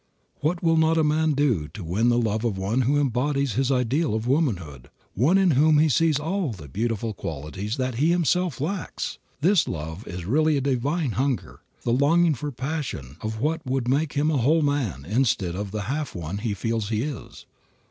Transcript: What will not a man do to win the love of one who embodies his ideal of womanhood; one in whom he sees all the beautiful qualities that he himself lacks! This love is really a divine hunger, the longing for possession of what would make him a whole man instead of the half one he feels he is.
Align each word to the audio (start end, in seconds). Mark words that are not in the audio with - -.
What 0.39 0.63
will 0.63 0.77
not 0.77 0.97
a 0.97 1.03
man 1.03 1.33
do 1.33 1.67
to 1.67 1.83
win 1.83 2.09
the 2.09 2.17
love 2.17 2.43
of 2.43 2.57
one 2.57 2.81
who 2.81 2.99
embodies 2.99 3.53
his 3.53 3.71
ideal 3.71 4.15
of 4.15 4.25
womanhood; 4.25 4.89
one 5.13 5.37
in 5.37 5.51
whom 5.51 5.77
he 5.77 5.89
sees 5.89 6.17
all 6.19 6.51
the 6.51 6.67
beautiful 6.67 7.13
qualities 7.13 7.77
that 7.77 7.93
he 8.01 8.09
himself 8.09 8.59
lacks! 8.59 9.19
This 9.41 9.67
love 9.67 10.07
is 10.07 10.25
really 10.25 10.57
a 10.57 10.61
divine 10.61 11.11
hunger, 11.11 11.59
the 11.83 11.93
longing 11.93 12.33
for 12.33 12.49
possession 12.51 13.17
of 13.21 13.39
what 13.39 13.63
would 13.63 13.87
make 13.87 14.13
him 14.13 14.31
a 14.31 14.37
whole 14.39 14.63
man 14.63 15.05
instead 15.05 15.55
of 15.55 15.69
the 15.69 15.83
half 15.83 16.15
one 16.15 16.39
he 16.39 16.55
feels 16.55 16.89
he 16.89 17.03
is. 17.03 17.45